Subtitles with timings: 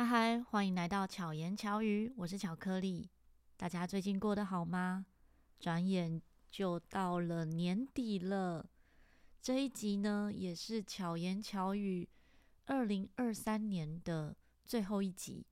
[0.00, 3.10] 嗨嗨，欢迎来到巧言巧语，我是巧克力。
[3.58, 5.04] 大家最近过得好吗？
[5.58, 8.64] 转眼就到了年底了，
[9.42, 12.08] 这一集呢也是巧言巧语
[12.64, 14.34] 二零二三年的
[14.64, 15.44] 最后一集，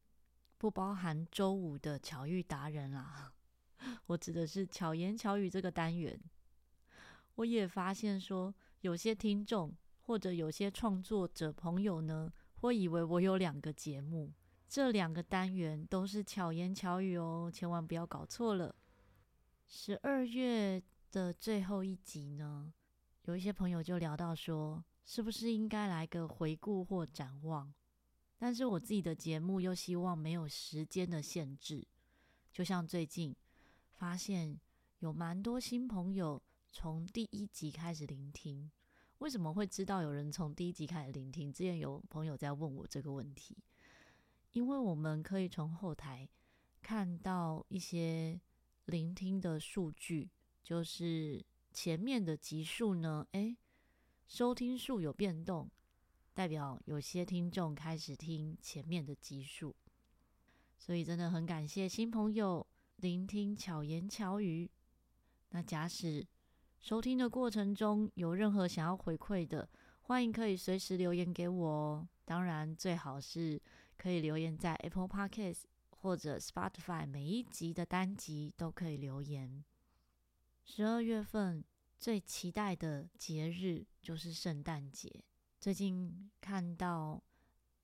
[0.57, 3.30] 不包含周五的巧遇达人啦。
[4.07, 6.19] 我指的是巧言巧语这个单元。
[7.35, 9.77] 我也发现说，有些听众
[10.07, 12.33] 或者有些创作者朋友呢。
[12.61, 14.33] 会以为我有两个节目，
[14.69, 18.75] 这两个单元都是巧言巧语哦，千万不要搞错了。
[19.66, 20.83] 十二月
[21.13, 22.73] 的最后一集呢，
[23.27, 27.73] 有一些朋友就聊到说，是不是应该来个回顾或展望？
[28.39, 31.87] 但是我自己的节目又希望没有时间的限制，
[32.52, 33.35] 就像最近
[33.93, 34.59] 发现
[34.99, 38.71] 有蛮多新朋友从第一集开始聆听。
[39.19, 41.53] 为什么会知道有人从第一集开始聆听？
[41.53, 43.57] 之前有朋友在问我这个问题，
[44.53, 46.29] 因为我们可以从后台
[46.81, 48.41] 看到一些
[48.85, 50.30] 聆听的数据，
[50.63, 53.57] 就是前面的集数呢，诶，
[54.29, 55.69] 收听数有变动，
[56.32, 59.75] 代表有些听众开始听前面的集数，
[60.79, 62.65] 所以真的很感谢新朋友
[62.97, 64.71] 聆听巧言巧语。
[65.50, 66.25] 那假使
[66.81, 69.69] 收听的过程中有任何想要回馈的，
[70.03, 72.09] 欢迎可以随时留言给我哦。
[72.25, 73.60] 当然，最好是
[73.97, 79.65] 可以留言在 Apple Podcast 或者 Spotify，每一集的单集都可以留言。
[80.65, 81.62] 十二月份
[81.98, 85.25] 最期待的节日就是圣诞节。
[85.60, 87.22] 最近看到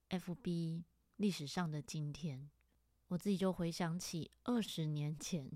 [0.08, 0.84] FB
[1.17, 2.48] 历史上的今天，
[3.08, 5.51] 我自己就回想起二十年前，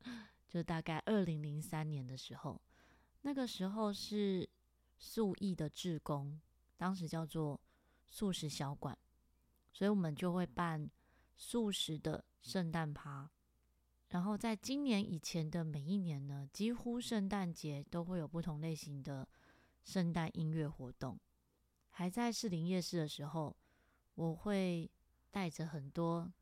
[0.48, 2.62] 就大概二零零三年的时候。
[3.22, 4.48] 那个时候是
[4.96, 6.40] 素艺的志工，
[6.76, 7.60] 当时叫做
[8.08, 8.96] 素食小馆，
[9.72, 10.90] 所以我们就会办
[11.36, 13.30] 素食的圣诞趴。
[14.08, 19.28] 然后在今年以前的每一年呢，几乎圣诞节都会有不同类型的
[19.84, 21.18] 圣诞音乐活动。
[21.90, 23.54] 还在士林夜市的时候，
[24.14, 24.90] 我会
[25.30, 26.32] 带着很多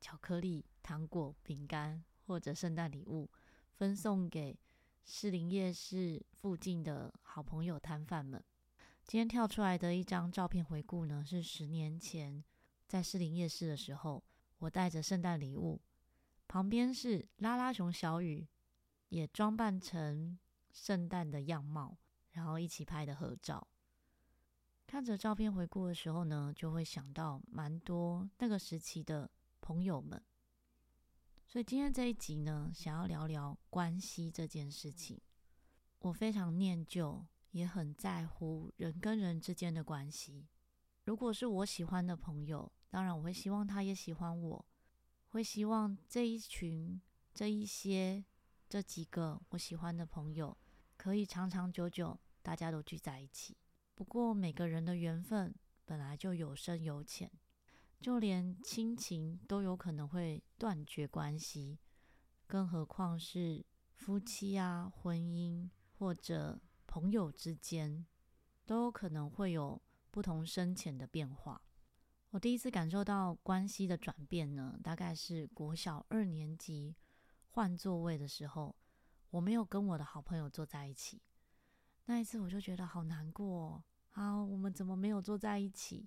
[0.00, 3.30] 巧克力、糖果、饼干或者圣诞礼物
[3.72, 4.58] 分送给。
[5.06, 8.42] 士林夜市附近的好朋友摊贩们，
[9.04, 12.42] 今天跳出来的一张照片回顾呢，是十年前
[12.88, 14.24] 在士林夜市的时候，
[14.58, 15.78] 我带着圣诞礼物，
[16.48, 18.48] 旁边是拉拉熊小雨，
[19.10, 20.38] 也装扮成
[20.72, 21.98] 圣诞的样貌，
[22.32, 23.68] 然后一起拍的合照。
[24.86, 30.20] 看着照片回顾的时候呢，就会想到蛮多那个时期的朋友们。
[31.54, 35.20] 所以今天这一集呢，想要聊聊关系这件事情。
[36.00, 40.48] 我非常念旧，也很在乎人跟人之间的关系。
[41.04, 44.66] 如果是我喜欢的朋友，当然我会希望他也喜欢我，
[45.28, 47.00] 会希望这一群、
[47.32, 48.24] 这一些、
[48.68, 50.58] 这几个我喜欢的朋友
[50.96, 53.56] 可以长长久久，大家都聚在一起。
[53.94, 55.54] 不过每个人的缘分
[55.84, 57.30] 本来就有深有浅。
[58.00, 61.78] 就连亲情都有可能会断绝关系，
[62.46, 68.04] 更何况是夫妻啊、婚姻或者朋友之间，
[68.66, 71.60] 都有可能会有不同深浅的变化。
[72.30, 76.94] 我第一次感受到关系的转变呢，大概是国小二年级
[77.50, 78.74] 换座位的时候，
[79.30, 81.22] 我没有跟我的好朋友坐在一起。
[82.06, 86.06] 那一次我就觉得好难过哦，啊，我们怎么没有坐在一起？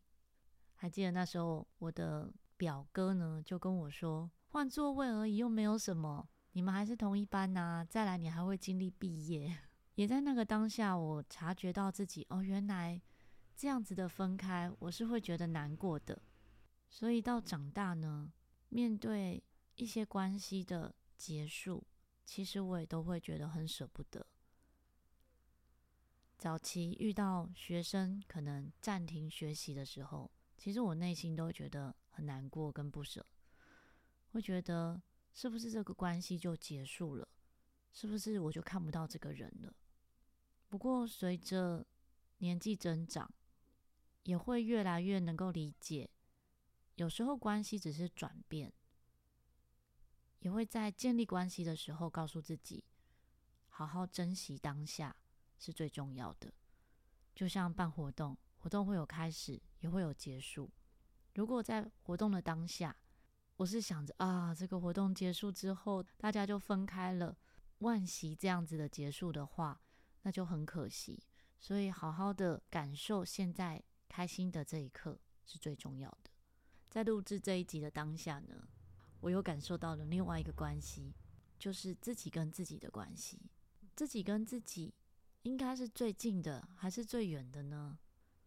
[0.78, 7.86] 还记得那时候，我的表哥呢就跟我说：“换座位而已，又没有什么，你们还是同一班呐。
[7.90, 9.58] 再来，你还会经历毕业。
[9.96, 13.02] ”也在那个当下，我察觉到自己哦，原来
[13.56, 16.22] 这样子的分开，我是会觉得难过的。
[16.90, 18.32] 所以到长大呢，
[18.70, 19.44] 面对
[19.76, 21.84] 一些关系的结束，
[22.24, 24.26] 其实我也都会觉得很舍不得。
[26.38, 33.26] 早期遇到学生可能暂停学习的时候，其实我内心都觉得很难过跟不舍，
[34.32, 35.00] 会觉得
[35.32, 37.28] 是不是这个关系就结束了？
[37.94, 39.74] 是不是我就看不到这个人了？
[40.68, 41.86] 不过随着
[42.40, 43.32] 年纪增长，
[44.24, 46.10] 也会越来越能够理解，
[46.96, 48.74] 有时候关系只是转变，
[50.40, 52.84] 也会在建立关系的时候告诉自己，
[53.70, 55.16] 好好珍惜当下
[55.58, 56.52] 是最重要的。
[57.36, 58.36] 就像办活动。
[58.58, 60.70] 活动会有开始，也会有结束。
[61.36, 62.96] 如果在活动的当下，
[63.56, 67.38] 我是想着啊，这个活动结束之后，大家就分开了，
[67.80, 69.82] 万喜这样子的结束的话，
[70.24, 71.24] 那就很可惜。
[71.60, 76.30] 所以，好好的感受现在开心的这一刻是最重要的。
[76.90, 78.68] 在录制这一集的当下呢，
[79.22, 81.16] 我又感受到了另外一个关系，
[81.58, 83.50] 就是自己跟自己的关系。
[83.96, 84.94] 自己跟自己
[85.42, 87.98] 应该是最近的，还是最远的呢？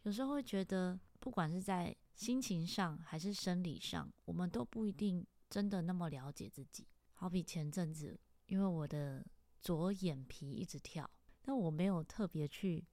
[0.02, 6.86] 有时候会觉得，不管是在心情上还是生理上，我们都不一定真的那么了解自己。
[7.12, 9.24] 好比前阵子，因为我的
[9.60, 11.08] 左眼皮一直跳，
[11.42, 12.86] 但我没有特别去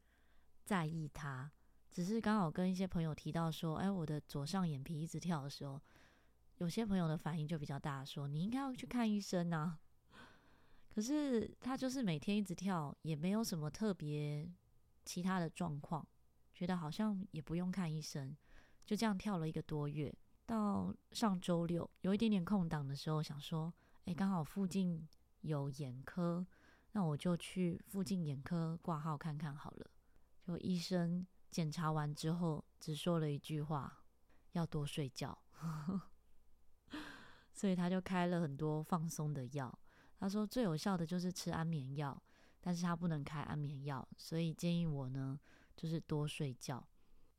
[0.65, 1.49] 在意它。
[1.89, 5.81] 只是刚好跟一些朋友提到说，哎，我的左上眼皮一直跳的时候，
[6.57, 9.79] 有些朋友的反应就比较大，说你应该要去看医生啊。
[10.89, 14.51] 可是他就是每天一直跳，也没有什么特别
[15.05, 16.05] 其他的状况，
[16.57, 18.35] 觉得好像也不用看医生，
[18.83, 20.11] 就这样跳了一个多月。
[20.47, 23.71] 到上周六有一点点空档的时候，想说，
[24.05, 25.07] 哎，刚好附近
[25.41, 26.43] 有眼科，
[26.93, 29.91] 那我就去附近眼科挂号看看好了。
[30.41, 31.27] 就医生。
[31.49, 34.03] 检查完之后，只说了一句话
[34.51, 35.35] ：“要多睡觉。
[37.53, 39.79] ”所以他就开了很多放松的药。
[40.19, 42.21] 他说最有效的就是吃安眠药，
[42.59, 45.39] 但是他不能开安眠药，所以建议我呢，
[45.77, 46.85] 就是多睡觉。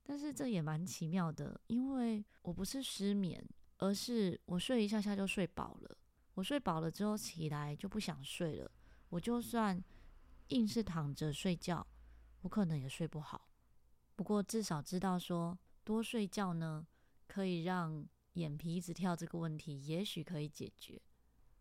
[0.02, 3.46] 但是这也蛮奇妙的，因为我不是失眠，
[3.76, 5.98] 而是我睡一下下就睡饱了。
[6.32, 8.70] 我睡饱了之后起来就不想睡了。
[9.10, 9.78] 我就算
[10.48, 11.86] 硬是躺着睡觉，
[12.40, 13.50] 我可能也睡不好。
[14.16, 16.86] 不过至少知道说多睡觉呢，
[17.26, 21.00] 可以让眼皮一直跳这个问题，也许可以解决。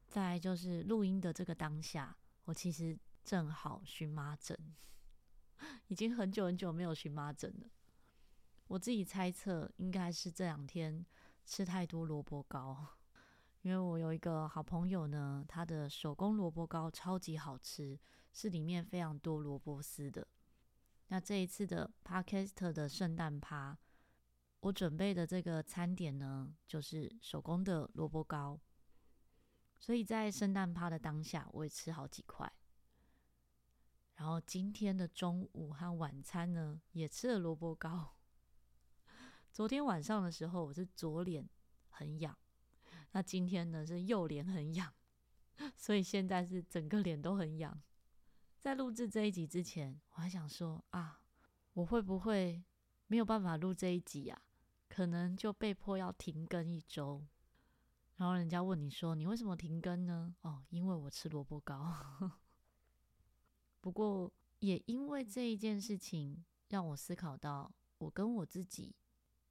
[0.07, 2.15] 再来就是录音的这个当下，
[2.45, 4.57] 我其实正好荨麻疹，
[5.87, 7.67] 已经很久很久没有荨麻疹了。
[8.67, 11.05] 我自己猜测应该是这两天
[11.45, 12.87] 吃太多萝卜糕，
[13.61, 17.97] 因为我有一个好朋友呢，他的手工萝卜糕超级好吃，
[18.33, 20.27] 是里面非常多萝卜丝的。
[21.07, 23.77] 那这一次的 Podcast 的圣诞趴，
[24.59, 28.59] 我准备的这个餐点呢，就是手工的萝卜糕。
[29.79, 32.51] 所以在圣诞趴的当下，我也吃好几块。
[34.17, 38.15] 然后今天的中午和晚餐呢，也吃了萝卜糕。
[39.53, 41.47] 昨天晚上的时候，我是左脸
[41.89, 42.35] 很痒，
[43.11, 44.91] 那今天呢是右脸很痒，
[45.77, 47.79] 所以现在是整个脸都很痒。
[48.59, 51.21] 在录制这一集之前，我还想说啊，
[51.73, 52.63] 我会不会
[53.05, 54.41] 没有办法录这一集啊？
[54.89, 57.23] 可能就被迫要停更一周。
[58.15, 60.35] 然后人家问你说，你为什么停更呢？
[60.41, 61.93] 哦，因为我吃萝卜糕。
[63.87, 64.29] 不过
[64.59, 68.93] 也因为这一件事情，让我思考到我跟我自己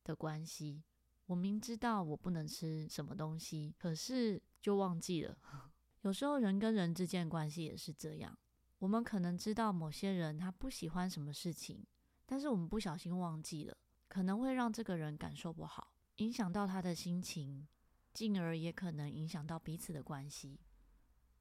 [0.05, 0.85] 的关系。
[1.25, 5.39] 我明知道我不能吃什么东西，可是就忘记了。
[6.03, 8.39] 有时候人跟人之间的关系也是这样。
[8.81, 11.83] 我们可能知道某些人他不喜欢什么事情，
[12.27, 13.75] 但是我们不小心忘记了，
[14.07, 17.67] 可能会让这个人感受不好，影响到他的心情，
[18.13, 20.61] 进而也可能影响到彼此的关系。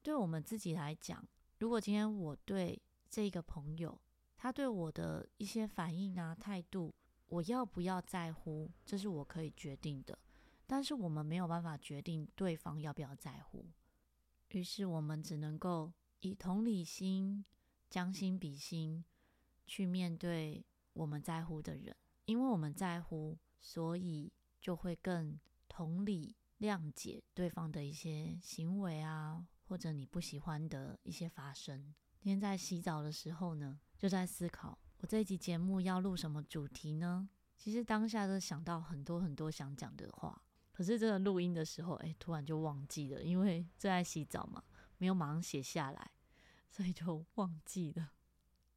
[0.00, 1.28] 对我们自己来讲，
[1.58, 3.98] 如果今天我对这个朋友，
[4.36, 6.94] 他对我的一些反应啊、态度，
[7.26, 10.18] 我要不要在乎，这是我可以决定的，
[10.66, 13.66] 但是我们没有办法决定对方要不要在乎，
[14.48, 15.92] 于是我们只能够。
[16.20, 17.44] 以同理心，
[17.90, 19.04] 将心比心，
[19.66, 20.64] 去面对
[20.94, 21.94] 我们在乎的人，
[22.24, 25.38] 因为我们在乎，所以就会更
[25.68, 31.94] 同理、谅解对方的一些行为啊，或者你不喜欢的一些发生。
[32.18, 37.28] 今天在洗澡的时候呢，就在思考我这一集节目要录什么主题呢？
[37.56, 40.42] 其实当下都想到很多很多想讲的话，
[40.72, 44.62] 可是这个录音的时候，哎，突然就忘记了，因为正在洗澡嘛。
[44.98, 46.10] 没有马上写下来，
[46.70, 48.12] 所以就忘记了。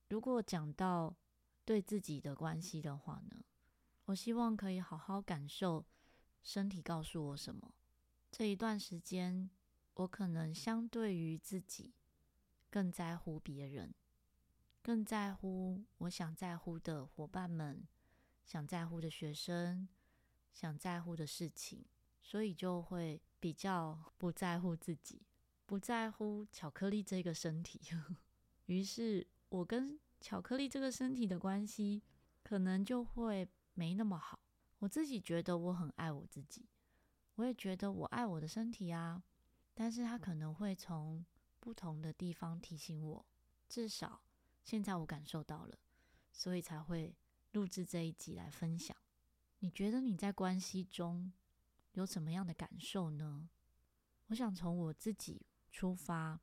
[0.09, 1.15] 如果讲到
[1.63, 3.41] 对自己的关系的话呢，
[4.03, 5.85] 我希望可以好好感受
[6.43, 7.73] 身体告诉我什么。
[8.29, 9.49] 这一段时间，
[9.99, 11.93] 我可能相对于自己
[12.69, 13.93] 更在乎别人，
[14.81, 17.85] 更在乎我想在乎的伙伴们，
[18.45, 19.89] 想在乎的学生，
[20.53, 21.83] 想在乎的事情，
[22.23, 25.21] 所以就会比较不在乎自己。
[25.65, 27.81] 不在乎巧克力这个身体，
[28.67, 32.01] 于是我跟巧克力这个身体的关系
[32.41, 34.39] 可能就会没那么好。
[34.79, 36.65] 我自己觉得我很爱我自己，
[37.35, 39.21] 我也觉得我爱我的身体啊，
[39.79, 41.25] 但是他可能会从
[41.57, 43.25] 不同的地方提醒我，
[43.69, 44.21] 至少
[44.61, 45.79] 现在我感受到了，
[46.33, 47.15] 所以才会
[47.53, 48.93] 录制这一集来分享。
[49.59, 51.31] 你觉得你在关系中
[51.93, 53.47] 有什么样的感受呢？
[54.27, 55.45] 我想从我自己。
[55.71, 56.41] 出发，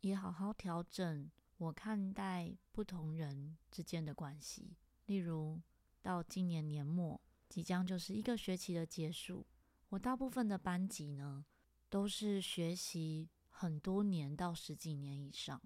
[0.00, 4.76] 也好好调整我看待不同人之间的关系。
[5.06, 5.62] 例如，
[6.02, 9.46] 到今年年末，即将就是一个学期的结束，
[9.90, 11.46] 我大部分的班级呢，
[11.94, 15.62] 都是学习很多年到十几年以上，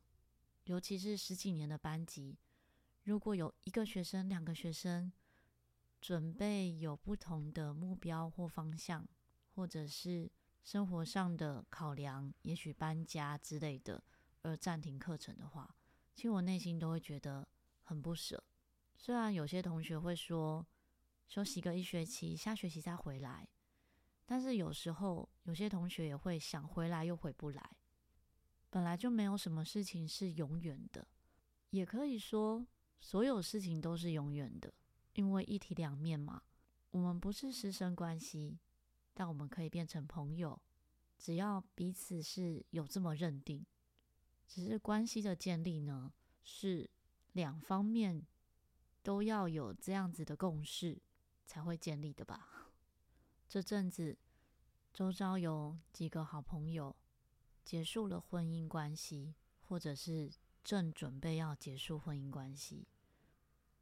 [0.64, 2.37] 尤其是十几年的班级，
[3.04, 5.11] 如果有一个学生、两个学生
[6.02, 9.08] 准备有不同的目标或方向，
[9.54, 10.30] 或者是
[10.62, 14.04] 生活上的考量，也许搬家之类的，
[14.42, 15.75] 而暂停课程的话，
[16.14, 17.49] 其实我内心都会觉得
[17.85, 18.44] 很不舍。
[18.99, 20.66] 虽然有些同学会说，
[21.26, 23.49] 休息个一学期，下学期再回来。
[24.26, 27.71] 但是有时候，有些同学也会想回来又回不来。
[28.69, 31.09] 本来就没有什么事情是永远的，
[31.71, 32.67] 也可以说
[33.00, 34.71] 所有事情都是永远的，
[35.14, 36.43] 因为一体两面嘛。
[36.90, 38.59] 我们不是师生关系，
[39.14, 40.61] 但我们可以变成朋友，
[41.17, 43.64] 只要彼此是有这么认定。
[44.47, 46.12] 只是关系的建立呢，
[46.45, 46.90] 是
[47.33, 48.26] 两方面
[49.02, 51.00] 都要有这样子的共识。
[51.47, 52.71] 才会建立的吧。
[53.49, 54.19] 这阵子，
[54.92, 56.97] 周遭有几个好朋友
[57.64, 60.30] 结束了婚姻关系，或者是
[60.64, 62.88] 正准备要结束婚姻关系。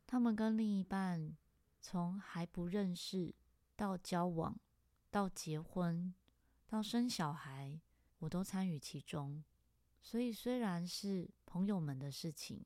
[0.07, 1.37] 他们跟另一半
[1.81, 3.35] 从还不认识
[3.75, 4.59] 到交往，
[5.11, 6.15] 到结婚，
[6.67, 7.81] 到生小孩，
[8.19, 9.43] 我都参与其中。
[10.03, 12.65] 所以虽然是朋友们的事情，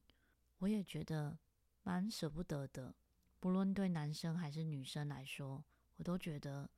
[0.59, 1.39] 我也觉得
[1.83, 2.95] 蛮舍不得的。
[3.39, 5.65] 不论对男生还是女生来说，
[5.97, 6.69] 我都觉得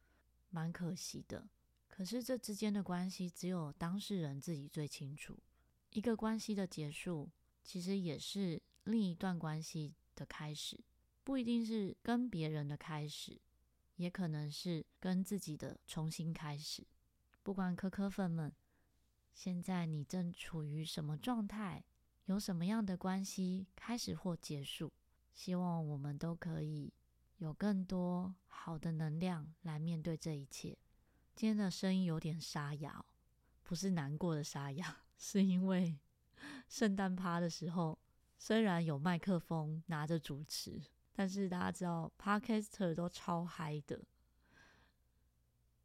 [0.52, 1.49] 蛮可惜的。
[1.88, 5.37] 可是这之间的关系，只有当事人自己最清楚。
[5.90, 7.28] 一个关系的结束，
[7.64, 10.80] 其实也是另一段关系的开始，
[11.25, 13.40] 不一定是跟别人的开始，
[13.97, 16.87] 也可能是跟自己的重新开始。
[17.42, 18.52] 不管科科粉们，
[19.35, 21.85] 现在你正处于什么状态，
[22.25, 24.92] 有什么样的关系开始或结束？
[25.35, 26.92] 希望我们都可以
[27.42, 30.78] 有更多好的能量来面对这一切。
[31.34, 33.04] 今天的声音有点沙哑，
[33.64, 35.99] 不是难过的沙哑， 是因为
[36.68, 37.99] 圣诞趴的时候，
[38.38, 40.80] 虽然有麦克风拿着主持，
[41.12, 44.04] 但是大家知道，Podcaster 都超嗨的。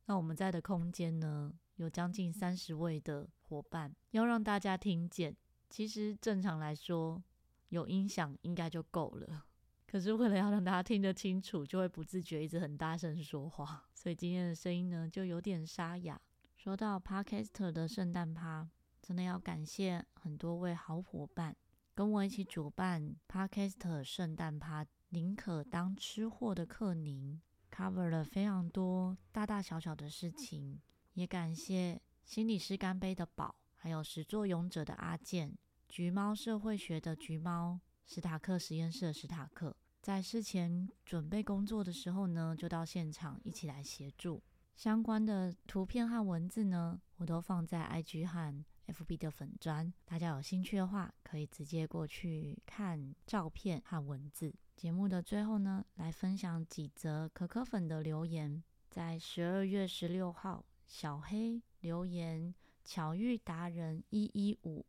[0.05, 5.35] 那我们在的空间呢，有将近三十位的伙伴，要让大家听见。
[5.71, 7.23] 其实正常来说，
[7.69, 9.45] 有音响应该就够了，
[9.89, 16.21] 可是为了要让大家听得清楚，就会不自觉一直很大声说话，所以今天的声音呢就有点沙哑。
[16.57, 18.69] 说到 Podcaster 的圣诞趴，
[19.01, 21.55] 真的要感谢很多位好伙伴
[21.95, 27.41] 跟我一起主办 Podcaster 圣诞趴，宁可当吃货的克宁
[27.71, 30.81] cover 了非常多大大小小的事情，
[31.13, 35.57] 也感谢心理师干杯的宝，还有始作俑者的阿健。
[35.87, 44.41] 橘猫社会学的橘猫，史塔克实验室的史塔克，在事前准备工作的时候呢，就到现场一起来协助。
[44.77, 54.55] 相关的图片和文字呢，我都放在 IG 和 FB 的粉专，大家有兴趣的话，可以直接过去看照片和文字。
[54.77, 58.63] 节目的最后呢，来分享几则可可粉的留言。
[58.89, 64.85] 在十二月十六号，小黑留言：巧遇达人一一五。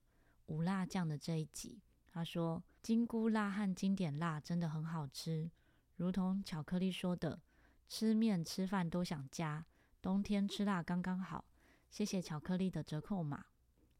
[0.46, 1.82] 无辣酱的这一集，
[2.18, 5.48] 他说金菇辣和经典辣真的很好吃，
[5.94, 7.40] 如同巧克力说的，
[7.86, 9.64] 吃面吃饭都想加，
[10.02, 11.44] 冬天吃辣刚刚好。
[11.88, 13.44] 谢谢巧克力的折扣码，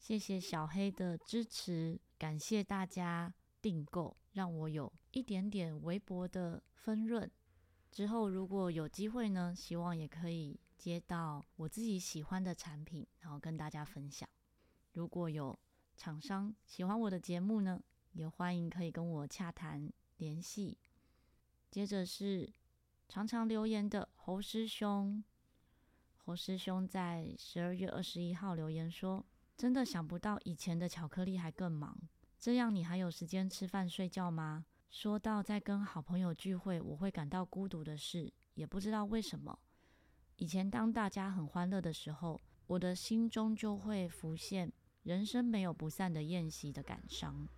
[0.01, 3.33] 谢谢小黑的支持，感谢大家
[3.63, 7.31] 订购，让我有一点点微薄的分润。
[7.93, 14.29] 之后如果有机会呢，希望也可以接到我自己喜欢的产品，然后跟大家分享。
[14.95, 15.57] 如果有
[15.97, 17.81] 厂商喜欢我的节目呢，
[18.13, 20.79] 也欢迎可以跟我洽谈联系。
[21.71, 22.53] 接着是
[23.09, 25.23] 常常留言的侯师兄，
[26.17, 29.25] 侯师兄在十二月二十一号留言说
[29.57, 31.97] ：“真的想不到以前的巧克力还更忙，
[32.39, 39.59] 这样你还有时间吃饭睡觉吗？”说到在跟好朋友聚会，我会感到孤独的事，也不知道为什么。
[40.37, 44.73] 以前当大家很欢乐的时候，我的心中就会浮现。
[45.03, 47.49] 人生没有不散的宴席的感伤，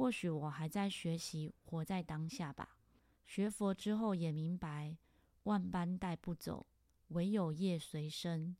[0.00, 2.78] 或许我还在学习活在当下吧。
[3.26, 4.96] 学佛之后也明白，
[5.42, 6.64] 万般带不走，
[7.08, 8.56] 唯有业随身，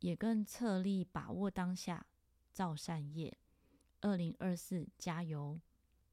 [0.00, 2.04] 也更策力把握当下，
[2.52, 3.34] 造善业。
[4.02, 5.58] 二零二四加油！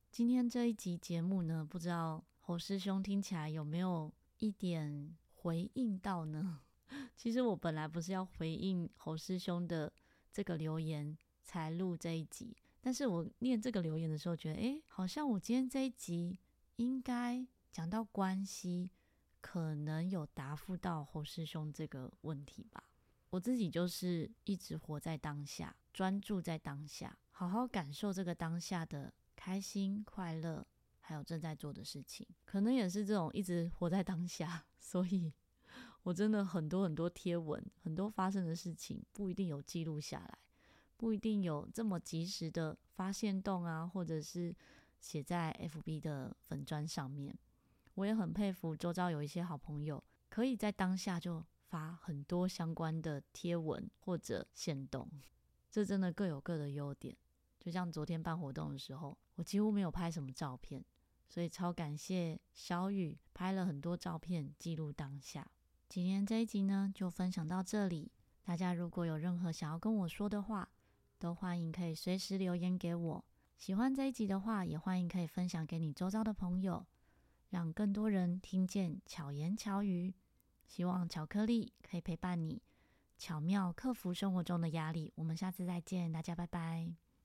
[0.10, 6.62] 今天这一集节目呢，不知道侯师兄听起来有没有一点回应到呢？
[7.14, 9.92] 其实我本来不是要回应侯师兄的
[10.32, 11.18] 这个留言。
[11.48, 16.38] 才录这一集，但是我念这个留言的时候，觉得，诶，好像我今天这一集
[16.75, 18.92] 应该讲到关系，
[19.42, 22.84] 可能有答复到侯师兄这个问题吧。
[23.32, 30.63] 我自己就是一直活在当下，专注在当下，好好感受这个当下的开心、快乐，
[31.00, 32.27] 还有正在做的事情。
[32.46, 35.34] 可能也是这种一直活在当下，所以
[36.04, 40.38] 我真的很多很多贴文，很多发生的事情不一定有记录下来，
[40.98, 44.56] 不一定有这么及时的发现动啊，或者是
[45.00, 47.38] 写在 FB 的粉砖上面。
[47.96, 51.46] 我也很佩服周遭有一些好朋友，可以在当下就。
[51.68, 55.10] 发很多相关的贴文或者限动，
[55.70, 57.14] 这真的各有各的优点。
[57.60, 60.86] 就像昨天办活动的时候，我几乎没有拍什么照片，
[61.28, 65.46] 所以超感谢小雨拍了很多照片记录当下。
[65.90, 68.12] 今天这一集呢，就分享到这里。
[68.44, 70.70] 大家如果有任何想要跟我说的话，
[71.25, 73.25] 都欢迎可以随时留言给我。
[73.58, 76.86] 喜欢这一集的话，也欢迎可以分享给你周遭的朋友，
[77.50, 80.13] 让更多人听见巧言巧语。
[80.67, 82.62] 希望巧克力可以陪伴你，
[83.17, 85.12] 巧妙克服生活中的压力。
[85.15, 87.05] 我们下次再见，大家拜拜。